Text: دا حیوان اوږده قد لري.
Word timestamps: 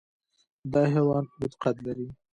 دا 0.73 0.81
حیوان 0.93 1.23
اوږده 1.27 1.47
قد 1.61 1.77
لري. 1.85 2.07